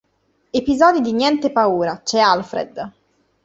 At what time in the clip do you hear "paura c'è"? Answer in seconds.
1.51-2.17